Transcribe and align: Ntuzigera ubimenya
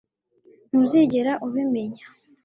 Ntuzigera 0.69 1.31
ubimenya 1.45 2.05